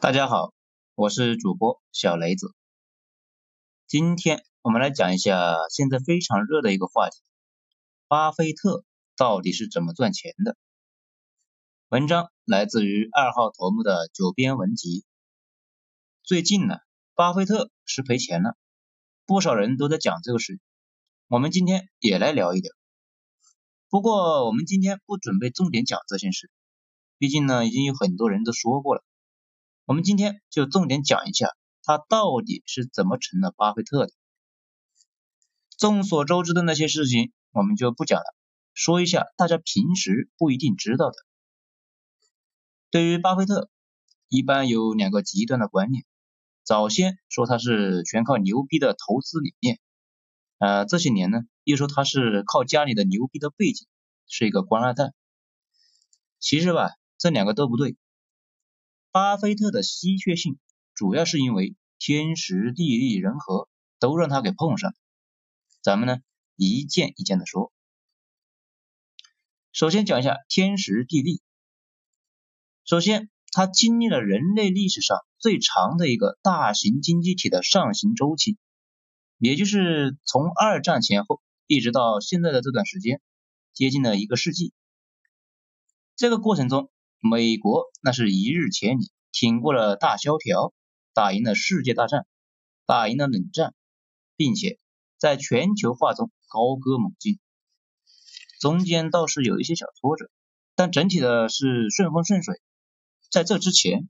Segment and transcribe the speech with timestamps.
[0.00, 0.54] 大家好，
[0.94, 2.54] 我是主播小雷子。
[3.88, 7.16] 今天我们来讲一下现在非常热的一个话题：
[8.06, 8.84] 巴菲特
[9.16, 10.56] 到底是怎么赚钱的？
[11.88, 15.04] 文章来自于二号头目的九编文集。
[16.22, 16.76] 最近呢，
[17.16, 18.56] 巴菲特是赔钱了，
[19.26, 20.60] 不少人都在讲这个事。
[21.26, 22.72] 我们今天也来聊一点。
[23.88, 26.52] 不过我们今天不准备重点讲这件事，
[27.18, 29.02] 毕竟呢，已经有很多人都说过了。
[29.88, 34.12] 我们今天就重点讲一下他到底是怎么成了巴菲特的。
[35.78, 38.34] 众所周知的那些事情我们就不讲了，
[38.74, 41.16] 说一下大家平时不一定知道的。
[42.90, 43.70] 对于巴菲特，
[44.28, 46.04] 一般有两个极端的观念。
[46.64, 49.80] 早先说他是全靠牛逼的投资理念，
[50.58, 53.86] 呃，这些年呢又说他是靠家里的牛逼的背景，
[54.26, 55.14] 是一个官二代。
[56.38, 57.96] 其实吧，这两个都不对。
[59.10, 60.58] 巴菲特的稀缺性，
[60.94, 64.94] 主要是因为天时地利人和都让他给碰上。
[65.80, 66.18] 咱们呢
[66.56, 67.72] 一件一件的说。
[69.72, 71.40] 首先讲一下天时地利。
[72.84, 78.58] 首先，他经历了人类历史上最长的一个大型经济体的上行周期，
[79.38, 83.20] 也就是从二战前后一直到现在的这段时间，
[83.72, 84.72] 接近了一个世纪。
[86.16, 90.72] 这个过程中，美国那是一日千里，挺过了大萧条，
[91.14, 92.26] 打赢了世界大战，
[92.86, 93.74] 打赢了冷战，
[94.36, 94.78] 并且
[95.16, 97.40] 在全球化中高歌猛进。
[98.60, 100.30] 中间倒是有一些小挫折，
[100.76, 102.60] 但整体的是顺风顺水。
[103.30, 104.08] 在这之前，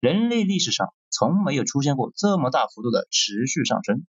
[0.00, 4.06] 人类历史上从没有出现过这么大幅度的持续上升。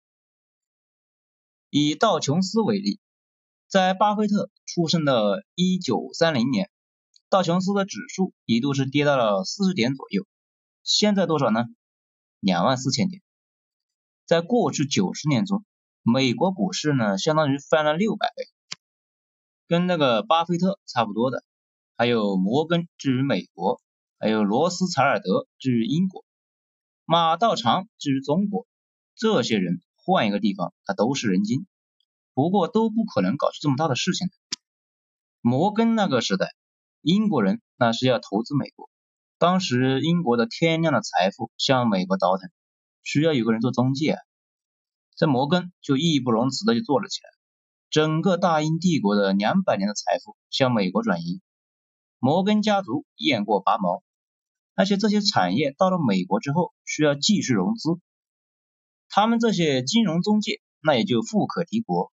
[1.72, 3.00] 以道琼斯为例，
[3.68, 6.70] 在巴菲特出生的一九三零年。
[7.30, 10.26] 道琼斯的指数一度是跌到了四十点左右，
[10.82, 11.66] 现在多少呢？
[12.40, 13.22] 两万四千点。
[14.26, 15.66] 在过去九十年中，
[16.04, 18.46] 美国股市呢相当于翻了六百倍。
[19.68, 21.44] 跟那个巴菲特差不多的，
[21.98, 23.82] 还有摩根至于美国，
[24.20, 26.24] 还有罗斯柴尔德至于英国，
[27.04, 28.66] 马道长至于中国。
[29.16, 31.68] 这些人换一个地方，他都是人精，
[32.34, 34.34] 不过都不可能搞出这么大的事情来。
[35.42, 36.56] 摩根那个时代。
[37.08, 38.90] 英国人那是要投资美国，
[39.38, 42.50] 当时英国的天量的财富向美国倒腾，
[43.02, 44.18] 需要有个人做中介，
[45.16, 47.30] 这摩根就义不容辞的就做了起来，
[47.90, 51.40] 整个大英帝国的两百年的财富向美国转移，
[52.20, 54.04] 摩根家族雁过拔毛，
[54.76, 58.02] 而且这些产业到了美国之后需要继续融资，
[59.08, 62.12] 他们这些金融中介那也就富可敌国，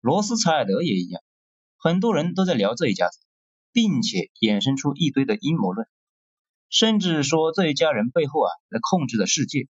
[0.00, 1.22] 罗斯柴尔德也一样，
[1.78, 3.20] 很多人都在聊这一家子。
[3.72, 5.86] 并且衍生出一堆的阴谋论，
[6.68, 9.68] 甚至说这一家人背后啊在控制着世界。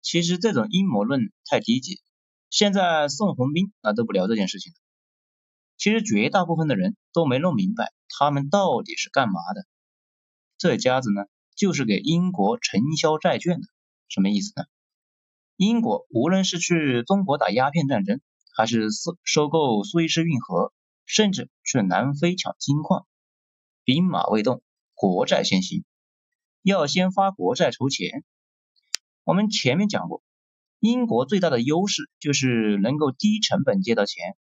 [0.00, 2.00] 其实这种阴谋论太低级，
[2.50, 4.76] 现在宋鸿兵啊都不聊这件事情了。
[5.76, 9.66] 其实绝大部分的人都没弄明白他们到底是干嘛的。
[10.56, 13.66] 这家子呢就是给英国承销债券的，
[14.08, 14.64] 什么意思呢？
[15.56, 18.20] 英国无论是去中国打鸦片战争，
[18.56, 20.72] 还是收收购苏伊士运河。
[21.08, 23.06] 甚至去南非抢金矿，
[23.82, 24.62] 兵马未动，
[24.94, 25.82] 国债先行，
[26.62, 28.24] 要先发国债筹钱。
[29.24, 30.22] 我们前面讲过，
[30.80, 34.36] 英国最大的优势就是能够低成本借到钱。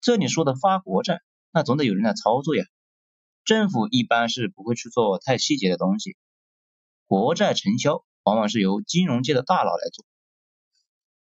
[0.00, 1.20] 这里说的发国债，
[1.52, 2.64] 那总得有人来操作呀。
[3.44, 6.16] 政府一般是不会去做太细节的东西，
[7.06, 10.04] 国债承销往往是由金融界的大佬来做。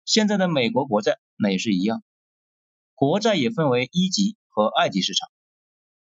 [0.04, 2.04] 现在的美国国债那也是一样，
[2.94, 4.36] 国债也分为一级。
[4.56, 5.28] 和二级市场，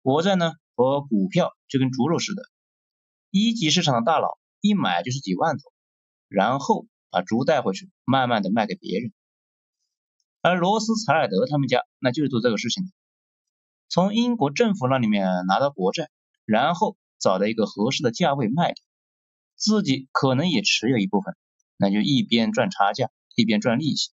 [0.03, 2.43] 国债呢和股票就跟猪肉似的，
[3.31, 5.63] 一级市场的大佬一买就是几万头，
[6.29, 9.15] 然后把猪带回去，慢慢的卖给别人。
[10.43, 12.91] 而罗斯柴尔德他们家那就是做这个事情的，
[13.89, 16.11] 从英国政府那里面拿到国债，
[16.45, 18.85] 然后找到一个合适的价位卖掉，
[19.55, 21.35] 自己可能也持有一部分，
[21.79, 24.11] 那就一边赚差价，一边赚利息。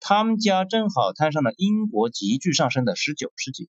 [0.00, 3.68] 他们家正好摊上了英国急剧上升的十九世纪，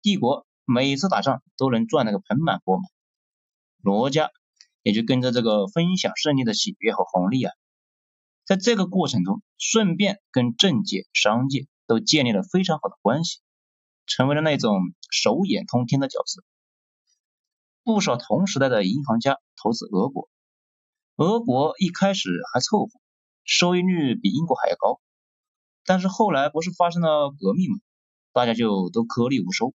[0.00, 2.84] 帝国每次打仗都能赚那个盆满钵满，
[3.82, 4.30] 罗家
[4.82, 7.52] 也就跟着这个分享胜利的喜悦和红利啊，
[8.44, 13.40] 在这个过程中，顺便跟政界、商界都建立了非常好的关系，
[14.06, 14.80] 成为了那种
[15.10, 16.44] 手眼通天的角色。
[17.82, 20.30] 不少同时代的银行家投资俄国，
[21.16, 23.00] 俄国一开始还凑合，
[23.42, 25.00] 收益率比英国还要高。
[25.84, 27.78] 但是后来不是发生了革命吗？
[28.32, 29.74] 大家就都颗粒无收。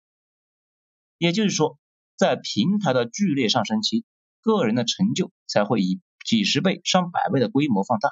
[1.17, 1.77] 也就是说，
[2.15, 4.05] 在平台的剧烈上升期，
[4.41, 8.09] 个人的成就才会以几十倍、上百倍的规模放大。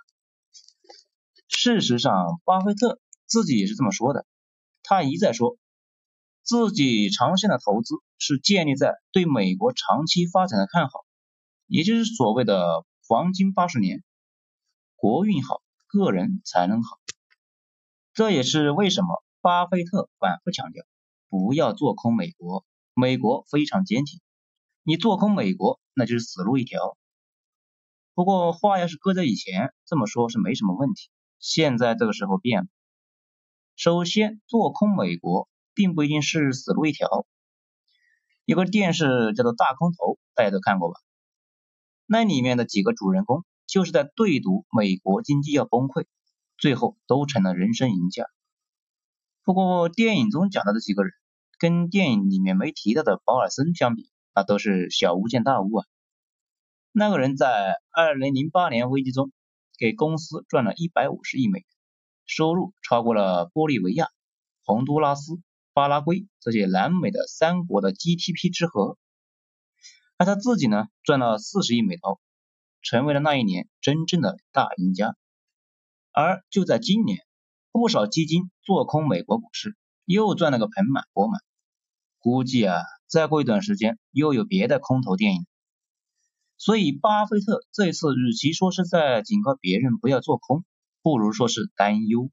[1.47, 4.25] 事实上，巴菲特自己也是这么说的。
[4.81, 5.57] 他一再说，
[6.41, 11.05] 自己长线的投资是建立在对美国长期发展的看好，
[11.67, 14.03] 也就是所谓的黄金八十年。
[14.95, 16.97] 国运好，个人才能好。
[18.13, 20.85] 这也是为什么巴菲特反复强调，
[21.29, 22.63] 不要做空美国，
[22.93, 24.19] 美国非常坚挺，
[24.83, 26.95] 你做空美国那就是死路一条。
[28.13, 31.09] 不过话要是搁在以前，这么说是没什么问题。
[31.39, 32.67] 现在这个时候变了，
[33.75, 37.25] 首先做空美国并不一定是死路一条。
[38.45, 40.99] 有个电视叫做《大空头》，大家都看过吧？
[42.05, 43.43] 那里面的几个主人公。
[43.65, 46.05] 就是在对赌美国经济要崩溃，
[46.57, 48.25] 最后都成了人生赢家。
[49.43, 51.11] 不过电影中讲的这几个人，
[51.59, 55.85] 跟电影里面没提到的保尔森相比，那都是小巫见大巫啊。
[56.91, 59.31] 那个人在二零零八年危机中，
[59.77, 61.65] 给公司赚了一百五十亿美元，
[62.25, 64.07] 收入超过了玻利维亚、
[64.63, 65.41] 洪都拉斯、
[65.73, 68.97] 巴拉圭这些南美的三国的 GDP 之和。
[70.17, 72.19] 而他自己呢，赚了四十亿美刀。
[72.85, 75.15] 成为了那一年真正的大赢家，
[76.13, 77.25] 而就在今年，
[77.71, 79.75] 不少基金做空美国股市，
[80.05, 81.41] 又赚了个盆满钵满。
[82.19, 85.47] 估计啊，再过一段时间，又有别的空头电影。
[86.55, 90.63] 所以，巴菲特这次与其说是在警告别人不要做空，
[91.01, 92.29] 不如说是担忧，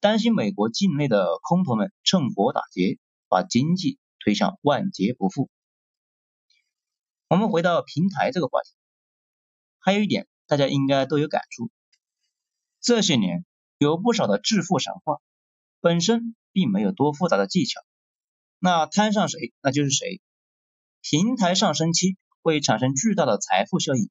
[0.00, 2.98] 担心美国境内的空头们趁火打劫，
[3.28, 5.48] 把经济推向万劫不复。
[7.28, 8.70] 我们回到平台这个话题。
[9.78, 11.70] 还有一点，大家应该都有感触。
[12.82, 13.46] 这些年
[13.78, 15.18] 有不少的致富神话，
[15.80, 17.80] 本身并没有多复杂的技巧。
[18.58, 20.20] 那摊上谁，那就是谁。
[21.00, 24.10] 平台上升期会产生巨大的财富效应，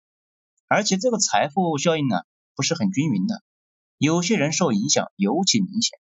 [0.67, 2.21] 而且这个财富效应呢，
[2.55, 3.43] 不是很均匀的，
[3.97, 5.99] 有些人受影响尤其明显。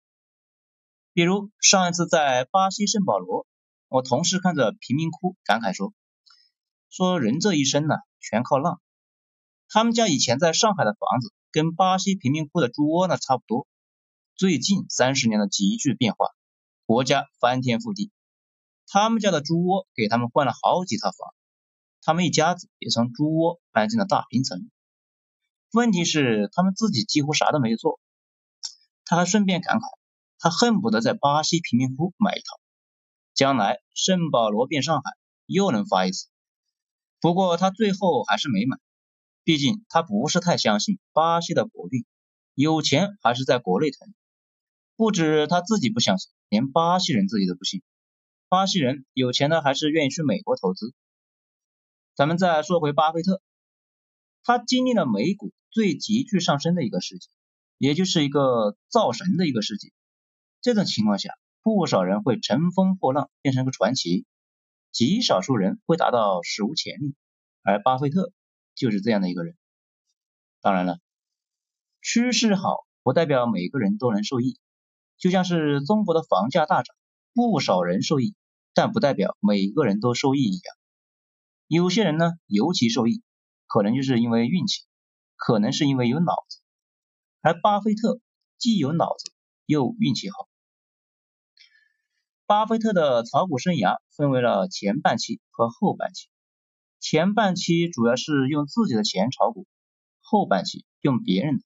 [1.13, 3.45] 比如上一次在巴西圣保罗，
[3.89, 5.93] 我同事看着贫民窟感慨说
[6.89, 8.81] ：“说人这一生呢，全靠浪。”
[9.67, 13.67] 他们家以前在上海的房子跟巴西贫民窟的猪窝呢差不多，
[14.35, 16.27] 最近三十年的急剧变化，
[16.85, 18.11] 国家翻天覆地，
[18.87, 21.33] 他们家的猪窝给他们换了好几套房，
[22.01, 24.69] 他们一家子也从猪窝搬进了大平层。
[25.71, 27.99] 问题是他们自己几乎啥都没做，
[29.03, 29.81] 他还顺便感慨，
[30.39, 32.59] 他恨不得在巴西贫民窟买一套，
[33.33, 35.11] 将来圣保罗变上海
[35.45, 36.27] 又能发一次。
[37.19, 38.77] 不过他最后还是没买。
[39.45, 42.03] 毕竟他不是太相信巴西的国运，
[42.55, 44.13] 有钱还是在国内疼。
[44.95, 47.83] 不止他自己不相信，连巴西人自己都不信。
[48.49, 50.93] 巴西人有钱的还是愿意去美国投资。
[52.15, 53.39] 咱们再说回巴菲特，
[54.43, 57.29] 他经历了美股最急剧上升的一个时期，
[57.77, 59.93] 也就是一个造神的一个世纪。
[60.59, 64.25] 这种情况下，不少人会乘风破浪，变成个传奇，
[64.91, 67.13] 极少数人会达到史无前例，
[67.61, 68.31] 而巴菲特。
[68.75, 69.55] 就是这样的一个人。
[70.61, 70.99] 当然了，
[72.01, 74.59] 趋势好不代表每个人都能受益。
[75.17, 76.95] 就像是中国的房价大涨，
[77.33, 78.35] 不少人受益，
[78.73, 80.75] 但不代表每个人都受益一样。
[81.67, 83.23] 有些人呢尤其受益，
[83.65, 84.83] 可能就是因为运气，
[85.35, 86.59] 可能是因为有脑子。
[87.41, 88.19] 而巴菲特
[88.57, 89.31] 既有脑子
[89.65, 90.49] 又运气好。
[92.45, 96.27] 巴菲特的炒股生涯分为了前半期和后半期。
[97.07, 99.67] 前半期主要是用自己的钱炒股，
[100.21, 101.63] 后半期用别人的，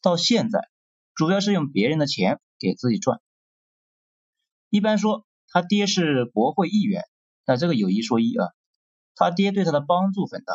[0.00, 0.70] 到现在
[1.14, 3.20] 主要是用别人的钱给自己赚。
[4.70, 7.02] 一般说他爹是国会议员，
[7.44, 8.48] 那这个有一说一啊，
[9.14, 10.54] 他爹对他的帮助很大，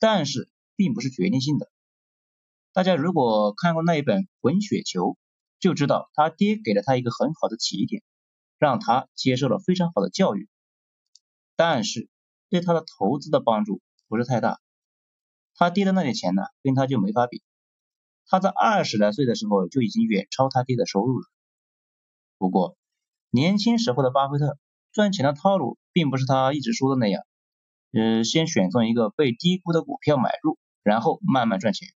[0.00, 1.70] 但是并不是决定性的。
[2.72, 5.00] 大家如果看过那一本《滚雪球》，
[5.60, 8.02] 就知道他爹给了他一个很好的起点，
[8.58, 10.48] 让他接受了非常好的教育，
[11.54, 12.10] 但是。
[12.54, 14.60] 对他的投资的帮助不是太大，
[15.56, 17.42] 他爹的那点钱呢，跟他就没法比。
[18.26, 21.26] 他在二十来岁的时候就已经远超他爹的收入了。
[22.38, 22.76] 不过，
[23.30, 24.56] 年轻时候的巴菲特
[24.92, 27.24] 赚钱的套路并不是他一直说的那样，
[27.90, 31.88] 呃，先选中一个被低估的股票买入，然后慢慢赚钱。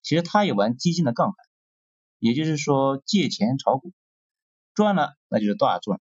[0.00, 1.36] 其实他也玩基金的杠杆，
[2.20, 3.92] 也就是说借钱炒股，
[4.72, 6.00] 赚了那就是大赚，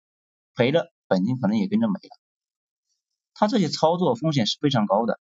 [0.55, 2.20] 赔了本金可能也跟着没了。
[3.41, 5.19] 他这些操作风险是非常高的，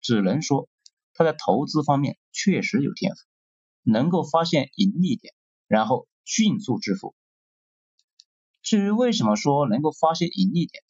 [0.00, 0.68] 只能说
[1.14, 3.20] 他在投资方面确实有天赋，
[3.84, 5.32] 能够发现盈利点，
[5.68, 7.14] 然后迅速致富。
[8.62, 10.82] 至于为什么说能够发现盈利点，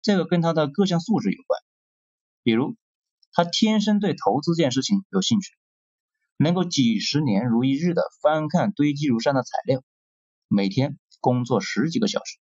[0.00, 1.60] 这个跟他的各项素质有关。
[2.42, 2.74] 比如
[3.30, 5.50] 他天生对投资这件事情有兴趣，
[6.38, 9.82] 能够几十年如一日的翻看堆积如山的材料，
[10.48, 12.38] 每天工作十几个小时，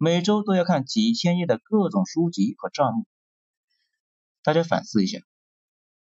[0.00, 3.04] 每周都要看几千页的各种书籍和账目。
[4.44, 5.18] 大家反思一下，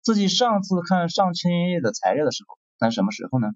[0.00, 3.48] 自己上次看上千页的材料的时候，那是什么时候呢？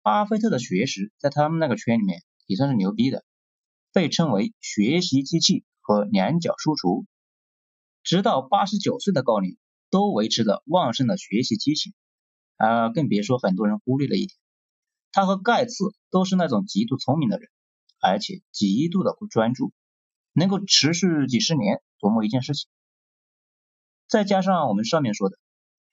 [0.00, 3.22] 巴菲特的学识在他们那个圈里面也算是牛逼的，
[3.92, 7.04] 被称为学习机器和两脚书橱。
[8.02, 9.58] 直到八十九岁的高龄，
[9.90, 11.92] 都维持着旺盛的学习激情，
[12.56, 14.38] 啊，更别说很多人忽略了一点，
[15.12, 17.50] 他和盖茨都是那种极度聪明的人，
[18.00, 19.72] 而且极度的专注，
[20.32, 22.68] 能够持续几十年琢磨一件事情。
[24.06, 25.36] 再加上我们上面说的，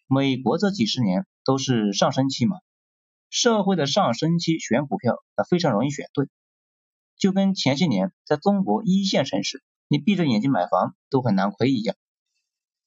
[0.08, 2.58] 美国这几十年都是上升期嘛，
[3.30, 6.30] 社会的上升期选股票那非常容易选对，
[7.18, 11.96] 就跟前些年在中国一线城市，你闭着眼睛买房都很难亏一样。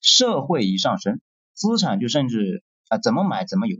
[0.00, 1.20] 社会一上升，
[1.54, 3.78] 资产就甚至啊怎么买怎么有。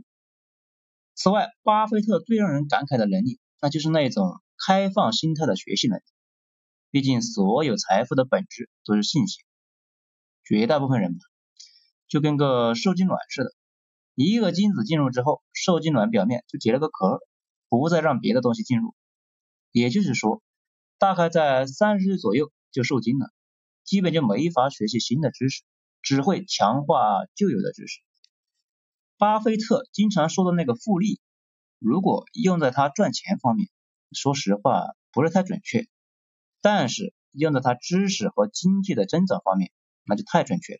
[1.15, 6.03] 此外，巴菲特最让人感慨的能力，那就是那种开放心态的学习能力。
[6.91, 9.39] 毕竟，所有财富的本质都是信息。
[10.43, 11.19] 绝大部分人吧，
[12.07, 13.53] 就跟个受精卵似的，
[14.15, 17.19] 一个精子进入之后，受精卵表面就结了个壳，
[17.69, 18.95] 不再让别的东西进入。
[19.71, 20.41] 也就是说，
[20.97, 23.31] 大概在三十岁左右就受精了，
[23.83, 25.63] 基本就没法学习新的知识。
[26.01, 27.99] 只会强化旧有的知识。
[29.17, 31.19] 巴菲特经常说的那个复利，
[31.77, 33.67] 如果用在他赚钱方面，
[34.11, 35.83] 说实话不是太准确；
[36.61, 39.71] 但是用在他知识和经济的增长方面，
[40.03, 40.79] 那就太准确了。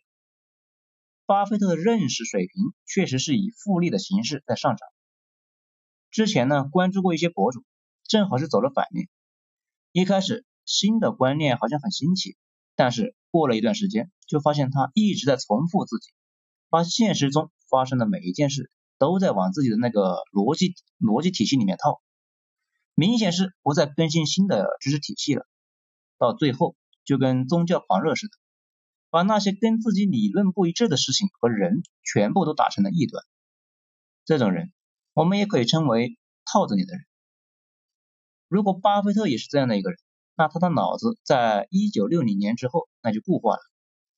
[1.26, 4.88] 巴菲特的认识水平确实是以复利的形式在上涨。
[6.10, 7.62] 之前呢，关注过一些博主，
[8.08, 9.08] 正好是走了反面。
[9.92, 12.36] 一开始新的观念好像很新奇。
[12.76, 16.12] 但是过了一段时间，就发现他一直在重复自己，
[16.70, 22.00] 把现实中发生的每一件事都在往自己的那个逻辑逻辑体系里面套，
[23.00, 25.46] 明显是不再更新新的知识体系了。
[26.18, 28.36] 到最后就跟宗教狂热似的，
[29.08, 33.24] 把那些跟自己理论不一致的事情和人全部都打成了异端。
[34.26, 34.70] 这种人，
[35.14, 37.02] 我们也可以称为套子里的人。
[38.48, 39.98] 如果巴菲特也是这样的一个人。
[40.36, 43.60] 那他的脑子在一九六零年之后那就固化了，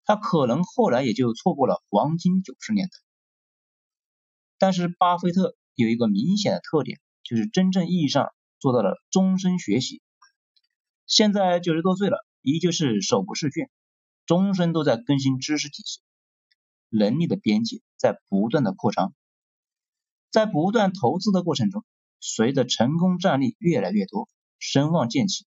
[0.05, 2.93] 他可能后来也就错过了黄金九十年代。
[4.57, 8.33] 但是巴菲特有一个明显的特点，就是真正意义上
[8.63, 10.01] 做到了终身学习。
[11.05, 13.69] 现在九十多岁了，依旧是手不释卷，
[14.25, 16.01] 终身都在更新知识体系，
[16.89, 19.13] 能力的边界在不断的扩张。
[20.31, 21.85] 在不断投资的过程中，
[22.21, 24.29] 随着成功战例越来越多，
[24.61, 25.45] 声望渐起。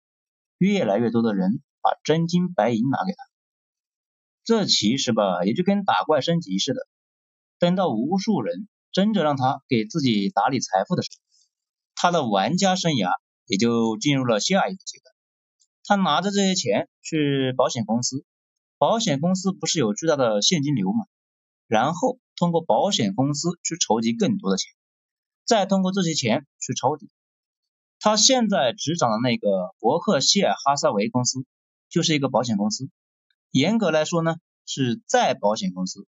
[0.58, 3.18] 越来越多的人把真金白银拿给他，
[4.46, 6.88] 这其实吧，也就跟打怪升级似的。
[7.60, 11.30] 等到无数人争着让他给自己打理财富的时候，
[12.01, 13.12] 他的玩家生涯
[13.46, 15.13] 也就进入了下一个阶段。
[15.84, 18.25] 他拿着这些钱去保险公司，
[18.79, 21.05] 保险公司不是有巨大的现金流吗？
[21.67, 24.74] 然后通过保险公司去筹集更多的钱，
[25.46, 27.08] 再通过这些钱去抄底。
[28.00, 31.46] 他现在执掌的那个伯克希尔哈撒韦公司
[31.88, 32.89] 就是一个保险公司，
[33.51, 36.08] 严格来说呢是再保险公司，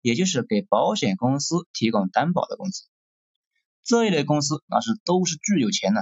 [0.00, 2.86] 也就是给保险公司提供担保的公司。
[3.84, 6.00] 这一类公司那是都是巨有钱的。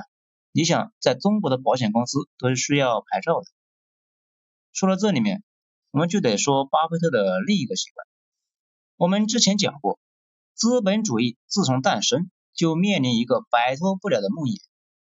[0.53, 3.47] 你想，在中国的保险公司都是需要牌照的。
[4.73, 5.43] 说到这里面，
[5.91, 8.07] 我们就得说巴菲特的另一个习惯。
[8.97, 9.99] 我们之前讲过，
[10.55, 14.61] 资本主义自从诞生就面临一个摆脱不了的梦魇。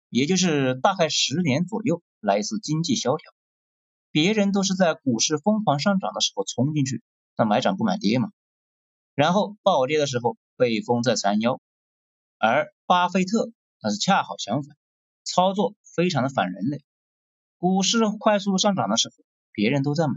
[0.09, 3.33] 也就是大概十年左右来一次经济萧条，
[4.13, 7.03] 别人都是在股市疯狂上涨的时候冲进去，
[7.37, 8.31] 那买涨不买跌嘛。
[9.15, 11.61] 然后暴跌的时候被封在山腰，
[12.39, 13.51] 而巴菲特
[13.83, 14.77] 那是恰好相反，
[15.25, 16.85] 操作非常的反人类。
[17.59, 20.15] 股市快速上涨的时候，别人都在买，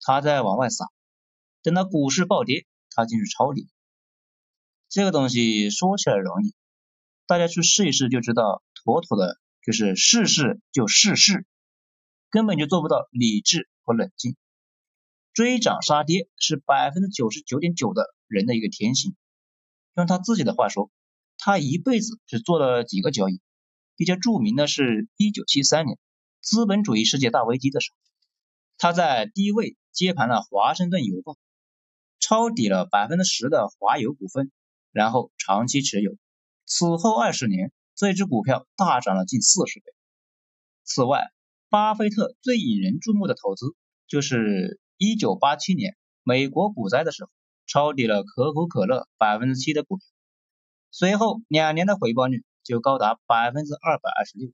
[0.00, 0.86] 他在往外撒；
[1.62, 3.68] 等到股市暴跌，他进去抄底。
[4.88, 6.54] 这个东西说起来容易，
[7.26, 8.62] 大家去试一试就知道。
[8.84, 11.46] 妥妥的就是试事就试事，
[12.30, 14.34] 根本就做不到理智和冷静。
[15.32, 19.14] 追涨杀跌是百分之九十九点九的人的一个天性。
[19.94, 20.90] 用他自己的话说，
[21.44, 23.40] 他一辈子只做了几个交易。
[23.96, 25.98] 比较著名的是一九七三年
[26.40, 27.96] 资本主义世界大危机的时候，
[28.78, 31.36] 他在低位接盘了华盛顿邮报，
[32.20, 34.52] 抄底了百分之十的华油股份，
[34.92, 36.16] 然后长期持有。
[36.64, 37.72] 此后二十年。
[37.94, 39.84] 这只股票大涨了近四十倍。
[40.82, 41.30] 此外，
[41.68, 43.66] 巴菲特最引人注目的投资
[44.08, 47.30] 就是1987年美国股灾的时候，
[47.66, 50.06] 抄底了可口可乐百分之七的股票，
[50.94, 54.52] 随后两年的回报率就高达百分之二百二十六，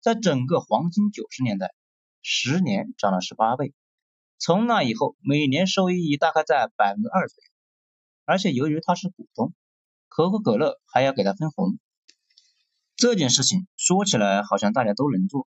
[0.00, 1.72] 在整个黄金九十年代，
[2.20, 3.72] 十年涨了十八倍。
[4.40, 7.50] 从那以后，每年收益大概在百分之二左右，
[8.24, 9.54] 而且由于他是股东，
[10.08, 11.78] 可口可乐还要给他分红。
[12.96, 15.46] 这件事情说起来好像大家都能做，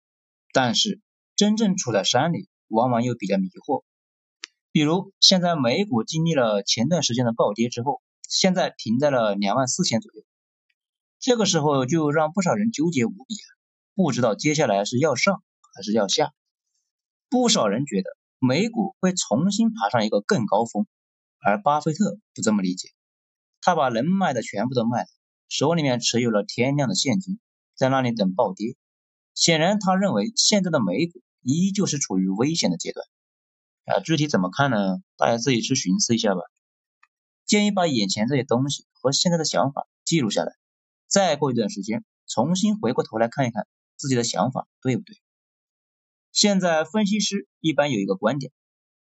[0.52, 1.00] 但是
[1.34, 3.82] 真正处在山里，往往又比较迷惑。
[4.70, 8.00] 比如现在美股经历了前段时间的暴跌之后，
[8.32, 10.24] 现在停在了两万四千左右，
[11.20, 13.36] 这个时候就让不少人纠结无比，
[13.94, 15.42] 不知道接下来是要上
[15.74, 16.32] 还是要下。
[17.28, 18.10] 不少人觉得。
[18.44, 20.84] 美股会重新爬上一个更高峰，
[21.38, 22.88] 而巴菲特不这么理解，
[23.60, 25.06] 他把能卖的全部都卖了，
[25.48, 27.38] 手里面持有了天量的现金，
[27.76, 28.74] 在那里等暴跌。
[29.32, 33.06] 显然，他认为现在的美股依旧是处于危险的阶段。
[33.84, 34.98] 啊，具体怎么看呢？
[35.16, 36.40] 大家自己去寻思一下吧。
[37.44, 40.52] 建议把眼前这些东西和现在的想法记录下来，
[41.06, 45.16] 再过一段时间，重新回过头来看一看自己的想法对不对。
[46.32, 48.52] 现在分析师一般有一个观点，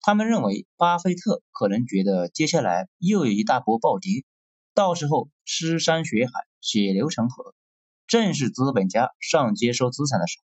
[0.01, 4.25] 他们认为巴菲特可能觉得接下来又有一大波暴跌，
[4.73, 7.55] 到时候尸山血海，血流成河，
[8.07, 10.45] 正是资本家上街收资产的时候。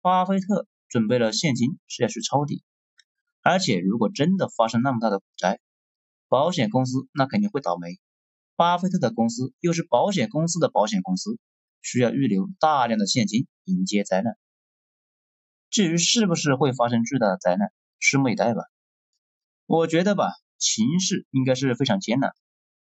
[0.00, 2.62] 巴菲特准备了现金是要去抄底，
[3.42, 5.60] 而且如果真的发生那么大的股灾，
[6.34, 8.00] 保险公司那肯定会倒霉。
[8.56, 11.38] 巴菲特的公司又是保险公司的保险公司，
[11.80, 14.36] 需要预留大量的现金迎接灾难。
[15.70, 17.68] 至于是不是会发生巨大的灾难，
[18.00, 18.62] 拭目以待吧。
[19.66, 22.32] 我觉得吧，形势应该是非常艰难。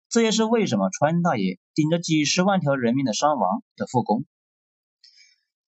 [0.10, 4.26] 这也是为什么川大爷顶着几十万条人命的伤亡要复工。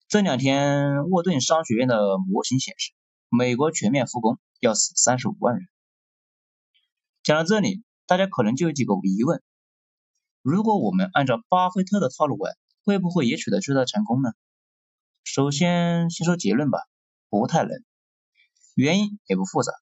[0.07, 2.93] 这两天，沃顿商学院的模型显示，
[3.27, 5.67] 美国全面复工要死三十五万人。
[7.27, 9.43] 讲到这里，大家可能就有几个疑问：
[10.41, 14.29] 如果我们按照巴菲特的套路玩，会不会也取得巨大成功呢？
[15.25, 16.79] 首先，先说结论吧。
[17.27, 17.83] 不太能，
[18.75, 19.73] 原因也不复杂。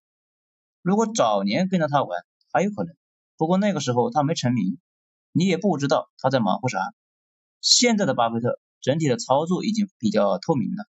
[0.82, 2.96] 如果早年跟着他玩，还有可能。
[3.38, 4.80] 不过那个时候他没成名，
[5.32, 6.80] 你也不知道他在忙活啥。
[7.62, 10.88] 现在的巴菲特整体的操作已经比较透明了，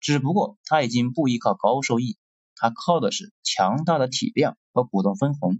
[0.00, 2.16] 只不过他已经不依靠高收益，
[2.56, 5.58] 他靠的是强大的体量和股东分红。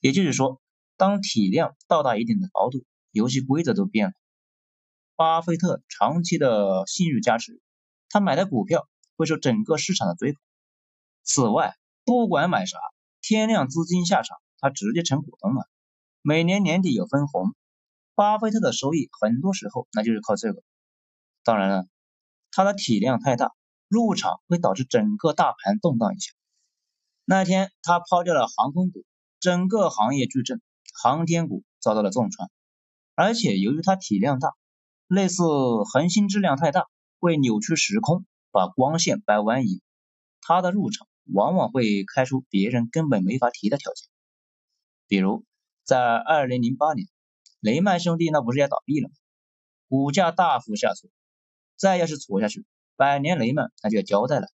[0.00, 0.60] 也就是说，
[0.96, 4.12] 当体量到达一定的高度，游戏规则都变了。
[5.16, 7.60] 巴菲特长期的信誉加持，
[8.08, 8.88] 他买的股票。
[9.18, 10.42] 会受整个市场的追捧。
[11.22, 12.76] 此外，不管买啥，
[13.22, 15.70] 天量资金下场，他直接成股东了。
[16.20, 17.54] 每年年底有分红，
[18.14, 20.62] 巴菲特的收益很多时候那就是靠这个。
[21.44, 21.86] 当然了，
[22.50, 23.54] 他的体量太大，
[23.88, 26.34] 入场会导致整个大盘动荡一下。
[27.24, 29.02] 那天他抛掉了航空股，
[29.46, 30.60] 整个行业巨震，
[30.92, 32.50] 航天股遭到了重创。
[33.14, 34.56] 而且由于它体量大，
[35.06, 35.44] 类似
[35.84, 36.86] 恒星质量太大，
[37.20, 38.26] 会扭曲时空。
[38.50, 39.82] 把光线掰弯移，
[40.40, 44.08] 他的入场往往会开出别人根本没法提的条件。
[45.06, 45.44] 比如
[45.84, 47.06] 在二零零八年，
[47.60, 49.14] 雷曼兄弟那不是要倒闭了吗？
[49.88, 51.08] 股价大幅下挫，
[51.76, 52.64] 再要是挫下去，
[52.96, 54.48] 百年雷曼那就要交代了。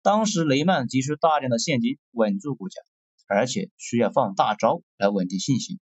[0.00, 2.80] 当时雷曼急需大量的现金稳住股价，
[3.30, 5.78] 而且需要放大招来稳定信心。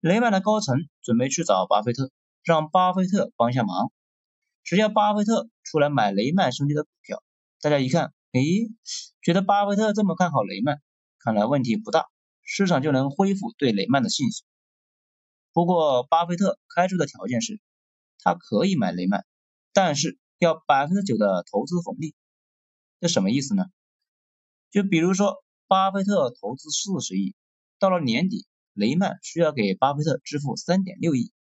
[0.00, 2.10] 雷曼的高层准备去找巴菲特，
[2.42, 3.92] 让巴菲特帮下忙。
[4.64, 7.22] 只要巴菲特出来买雷曼兄弟的股票，
[7.60, 8.42] 大家一看，诶，
[9.22, 10.82] 觉得巴菲特这么看好雷曼，
[11.20, 12.06] 看来问题不大，
[12.42, 14.44] 市场就能恢复对雷曼的信心。
[15.52, 17.60] 不过，巴菲特开出的条件是，
[18.18, 19.24] 他可以买雷曼，
[19.72, 22.16] 但是要百分之九的投资红利。
[23.00, 23.66] 这什么意思呢？
[24.70, 27.36] 就比如说，巴菲特投资四十亿，
[27.78, 31.32] 到了年底，雷曼需要给巴菲特支付三点六亿，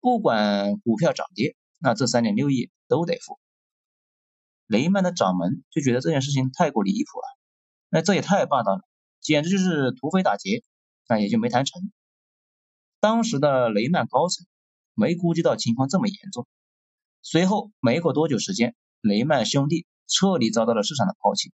[0.00, 1.54] 不管股票涨跌。
[1.78, 3.38] 那这三点六亿都得付。
[4.66, 7.38] 雷曼的掌门就觉得这件事情太过离谱了，
[7.90, 8.82] 那这也太霸道了，
[9.20, 10.64] 简直就是土匪打劫，
[11.08, 11.92] 那也就没谈成。
[12.98, 14.48] 当时的雷曼高层
[14.94, 16.48] 没估计到情况这么严重，
[17.22, 21.52] 随后没过多久时间，雷曼兄弟彻底遭到了市场的抛弃，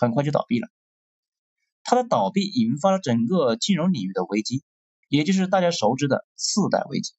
[0.00, 0.66] 很快就倒闭了。
[1.84, 4.64] 它的倒闭引发了整个金融领域的危机，
[5.08, 7.12] 也就是大家熟知的次贷危机。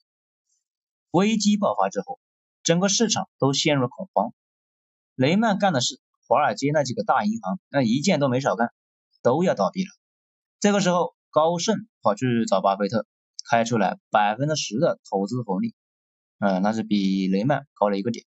[1.12, 2.19] 危机爆发之后。
[2.65, 4.34] 整个市场都陷入了恐慌。
[5.13, 8.73] 雷曼干的事，华尔街那几个大银行那一件都没少干，
[9.21, 9.89] 都要倒闭了。
[10.60, 13.06] 这个时候，高盛跑去找巴菲特，
[13.47, 15.75] 开出来百分之十的投资红利，
[16.39, 18.25] 嗯，那是比雷曼高了一个点。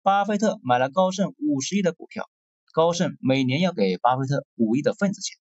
[0.00, 2.30] 巴菲特买了高盛五十亿的股票，
[2.72, 5.36] 高盛每年要给巴菲特五亿的份子钱。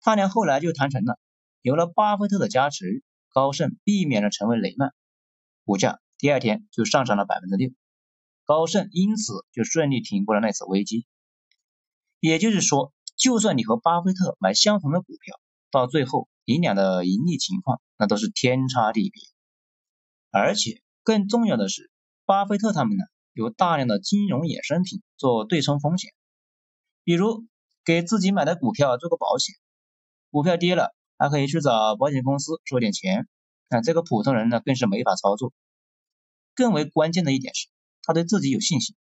[0.00, 1.18] 他俩后来就谈成了，
[1.62, 4.92] 有了巴菲特的加持，高盛避免了成为雷曼，
[5.64, 7.70] 股价第二天就上涨了百分之六，
[8.44, 11.06] 高盛因此就顺利挺过了那次危机。
[12.18, 19.22] 也就是说，就算你和巴菲特买相同的股票，到最后你俩的盈利情况那都是天差地别。
[20.30, 21.90] 而且更重要的是，
[22.24, 26.12] 巴菲特他们呢有大量的金融衍生品做对冲风险，
[27.04, 27.46] 比如
[27.84, 29.54] 给自己买的股票做个保险。
[30.30, 33.26] 股票跌了，还可以去找保险公司收点钱，
[33.68, 35.52] 啊，这个普通人呢更是没法操作。
[36.54, 37.68] 更为关键的一点是，
[38.02, 38.94] 他对自己有信心，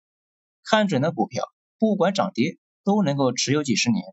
[0.64, 1.44] 看准了股票，
[1.78, 4.04] 不管涨跌都能够持有几十年。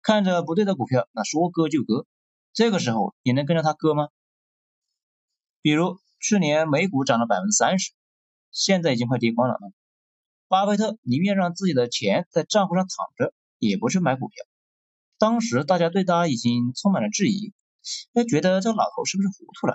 [0.00, 2.06] 看着不对的股票，那说割就割。
[2.52, 4.08] 这个时候你能跟着他割吗？
[5.60, 7.92] 比如去年美股涨了百分之三十，
[8.50, 9.58] 现在已经快跌光了。
[10.54, 14.36] 巴菲特宁愿让自己的钱在账户上躺着，也不去买股票。
[15.18, 17.52] 当时大家对他已经充满了质疑，
[18.12, 19.74] 哎，觉得这老头是不是糊涂了？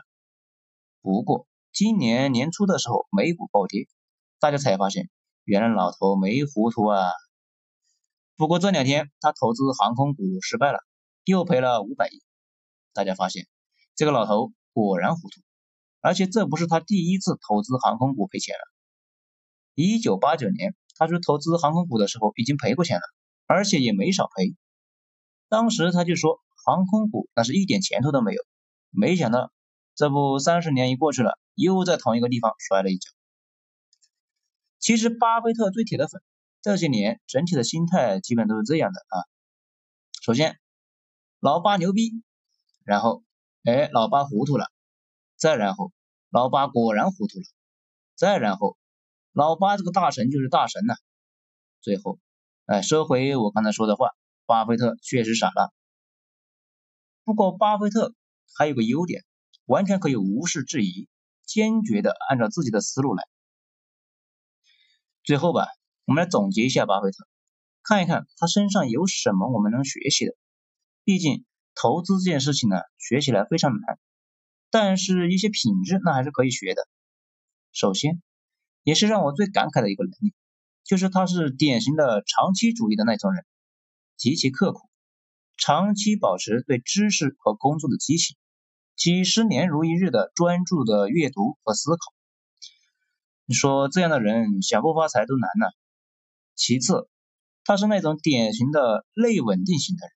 [1.01, 3.89] 不过今年年初的时候，美股暴跌，
[4.39, 5.09] 大家才发现，
[5.43, 7.11] 原来老头没糊涂啊。
[8.37, 10.79] 不过这两天他投资航空股失败了，
[11.25, 12.23] 又赔了五百亿。
[12.93, 13.47] 大家发现
[13.97, 15.41] 这个老头果然糊涂，
[15.99, 18.78] 而且这不是他第一次投资航空股赔钱了。
[19.81, 23.03] 一九八九年他去投资航空股的时候已经赔过钱了，
[23.45, 24.57] 而且也没少赔。
[25.47, 28.41] 当时他就说航空股那是一点前途都没有，
[28.89, 29.53] 没想到
[29.95, 33.09] 这不三十年一过去了，又在同一个地方摔了一跤。
[34.79, 36.21] 其实巴菲特最铁的粉，
[36.61, 39.23] 这些年整体的心态基本都是这样的啊。
[40.21, 40.59] 首先，
[41.39, 42.21] 老八牛逼，
[42.83, 43.23] 然后，
[43.63, 44.65] 哎，老八糊涂了，
[45.37, 45.93] 再然后，
[46.29, 47.45] 老八果然糊涂了，
[48.15, 48.77] 再然后，
[49.33, 50.95] 老八这个大神就是大神呐。
[51.81, 52.19] 最后，
[52.65, 54.09] 哎，收回我刚才说的话。
[54.45, 55.71] 巴菲特确实傻了，
[57.23, 58.15] 不过巴菲特
[58.57, 59.23] 还有个优点，
[59.65, 61.07] 完全可以无视质疑，
[61.45, 63.23] 坚决的按照自己的思路来。
[65.23, 65.67] 最后吧，
[66.05, 67.27] 我们来总结一下巴菲特，
[67.83, 70.33] 看一看他身上有什么我们能学习的。
[71.03, 73.99] 毕竟投资这件事情呢，学起来非常难，
[74.71, 76.87] 但是一些品质那还是可以学的。
[77.71, 78.19] 首先，
[78.89, 80.33] 也是让我最感慨的一个能力，
[80.83, 83.45] 就是他是典型的长期主义的那种人。
[84.17, 84.79] 极其刻苦，
[85.57, 88.35] 长期保持对知识和工作的激情，
[88.95, 91.99] 几十年如一日的专注的阅读和思考。
[93.45, 95.67] 你说这样的人想不发财都难呢。
[96.55, 97.07] 其次，
[97.63, 100.13] 他是那种典型的内稳定型的人，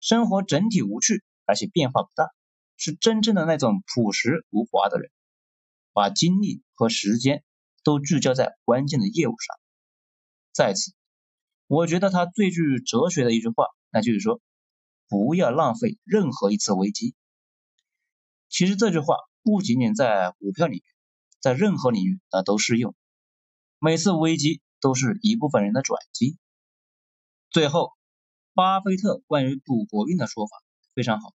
[0.00, 2.30] 生活整体无趣，而且变化不大，
[2.78, 5.10] 是真正的那种朴实无华的人，
[5.92, 7.44] 把精力和时间
[7.84, 9.56] 都聚焦在关键的业务上。
[10.52, 10.92] 再次。
[11.66, 14.42] 我觉得他最具哲学的一句话，那就是说，
[15.08, 17.14] 不要浪费任何一次危机。
[18.50, 20.84] 其实这句话不仅仅在股票领域，
[21.40, 22.94] 在任何领域啊都适用。
[23.78, 26.36] 每次危机都是一部分人的转机。
[27.50, 27.92] 最后，
[28.52, 30.62] 巴菲特关于赌国运的说法
[30.94, 31.32] 非常好。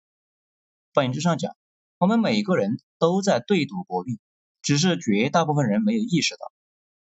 [0.93, 1.55] 本质上讲，
[1.97, 4.19] 我们每个人都在对赌国运，
[4.61, 6.51] 只是绝大部分人没有意识到，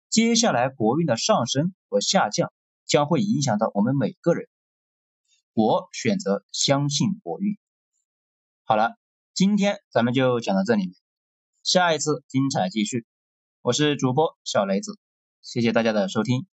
[0.08, 2.52] 接下来国运的上升和下降。
[2.88, 4.48] 将会影响到我们每个人。
[5.52, 7.58] 我选择相信国运。
[8.64, 8.96] 好了，
[9.34, 10.96] 今天咱们就讲到这里，
[11.62, 13.04] 下一次精彩继续。
[13.60, 14.98] 我是主播小雷子，
[15.42, 16.46] 谢谢大家的收听。